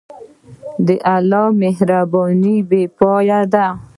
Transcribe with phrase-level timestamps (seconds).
[0.85, 3.67] د الله مهرباني بېپایه ده.